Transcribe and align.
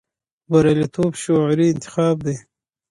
بریالیتوب 0.51 1.11
شعوري 1.23 1.67
انتخاب 1.71 2.15
دی. 2.25 2.35